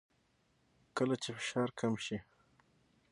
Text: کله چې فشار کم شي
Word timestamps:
کله 0.97 1.15
چې 1.23 1.29
فشار 1.37 1.69
کم 1.79 1.93
شي 2.05 2.17